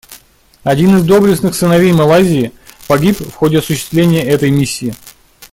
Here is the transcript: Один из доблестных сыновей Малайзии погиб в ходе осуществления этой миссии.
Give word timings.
Один 0.63 0.97
из 0.97 1.03
доблестных 1.05 1.53
сыновей 1.53 1.93
Малайзии 1.93 2.53
погиб 2.87 3.19
в 3.19 3.33
ходе 3.35 3.59
осуществления 3.59 4.23
этой 4.25 4.49
миссии. 4.49 4.95